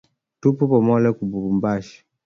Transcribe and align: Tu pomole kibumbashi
Tu 0.41 0.47
pomole 0.57 1.09
kibumbashi 1.17 1.97